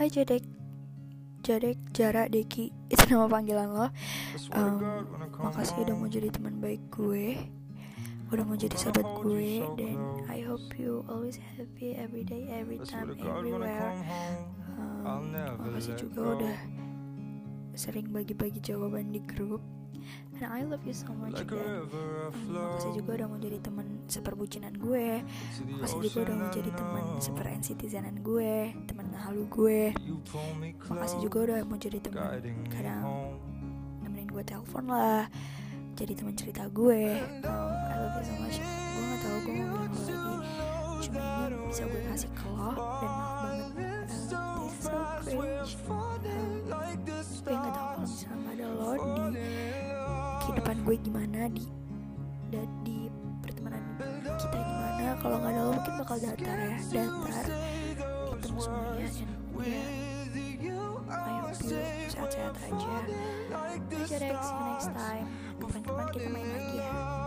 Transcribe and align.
Hai 0.00 0.08
Jadek. 0.08 0.40
Jadek, 1.44 1.76
Jara, 1.92 2.24
Deki. 2.24 2.72
Itu 2.92 3.04
nama 3.12 3.28
panggilan 3.28 3.68
lo. 3.68 3.92
Um, 4.56 4.80
Makasih 5.44 5.84
udah 5.84 5.92
mau 5.92 6.08
jadi 6.08 6.32
teman 6.32 6.56
baik 6.56 6.80
gue. 6.88 7.36
Udah 8.32 8.40
mau 8.48 8.56
jadi 8.56 8.72
sahabat 8.80 9.04
gue. 9.20 9.60
Dan 9.76 10.24
I 10.24 10.40
hope 10.40 10.64
you 10.80 11.04
always 11.04 11.36
happy 11.36 12.00
every 12.00 12.24
day, 12.24 12.48
every 12.48 12.80
time, 12.80 13.12
everywhere. 13.12 13.92
Um, 15.04 15.36
Makasih 15.36 16.00
juga 16.00 16.32
udah 16.32 16.56
sering 17.76 18.08
bagi-bagi 18.08 18.64
jawaban 18.64 19.12
di 19.12 19.20
grup 19.20 19.60
And 20.40 20.48
I 20.48 20.64
love 20.64 20.80
you 20.88 20.96
so 20.96 21.12
much 21.12 21.36
dan 21.36 21.52
um, 21.52 22.32
makasih 22.48 22.96
juga 22.96 23.10
udah 23.20 23.26
mau 23.28 23.36
jadi 23.36 23.58
teman 23.60 23.86
seperbucinan 24.08 24.72
gue. 24.80 25.20
Makasih 25.68 25.98
juga 26.00 26.18
udah 26.24 26.34
mau 26.40 26.48
jadi 26.48 26.70
teman 26.72 27.04
seper 27.20 27.46
citizenan 27.60 28.16
gue 28.24 28.72
Teman 28.88 29.12
halu 29.20 29.44
gue. 29.52 29.92
Makasih 30.88 31.20
juga 31.20 31.38
udah 31.44 31.58
mau 31.68 31.76
jadi 31.76 32.00
teman 32.00 32.40
kadang 32.72 33.36
nemenin 34.00 34.32
gue 34.32 34.40
telepon 34.40 34.88
lah 34.88 35.28
Jadi 35.92 36.12
teman 36.16 36.32
cerita 36.32 36.64
gue. 36.72 37.20
Um, 37.44 37.44
I 37.44 37.94
love 38.00 38.16
you 38.16 38.24
so 38.24 38.34
much. 38.40 38.56
Gue 38.56 39.04
gak 39.04 39.18
tau 39.20 39.36
gue 39.44 39.52
mau 39.52 39.68
bilang 39.68 39.92
apa 39.92 40.00
lagi. 40.00 40.36
Cuma 41.04 41.20
ini 41.48 41.68
bisa 41.68 41.82
gue 41.84 42.00
kasih 42.08 42.30
ke 42.32 42.46
lo 42.48 42.72
Dan 42.72 43.10
maaf 43.12 43.36
banget. 43.44 44.08
um, 44.32 44.49
gue 50.90 50.98
gimana 51.06 51.46
di 51.54 51.62
dan 52.50 52.66
di 52.82 53.06
pertemanan 53.46 53.78
kita 54.26 54.58
gimana. 54.58 55.14
Kalau 55.22 55.38
nggak 55.38 55.54
ada 55.54 55.60
lo 55.62 55.70
mungkin 55.78 55.94
bakal 56.02 56.16
datar 56.18 56.58
ya 56.58 56.74
datar. 56.90 57.46
Hitam 58.34 58.54
semuanya 58.58 59.06
and 59.06 60.34
ya 60.58 60.82
I 61.06 61.46
hope 61.46 61.62
you 61.62 61.78
sehat-sehat 62.10 62.58
aja 62.58 62.94
see 64.02 64.18
you 64.18 64.62
next 64.66 64.90
time. 64.90 65.30
Kapan-kapan 65.62 66.06
kita 66.10 66.26
main 66.26 66.48
lagi 66.58 66.82
ya 66.82 67.19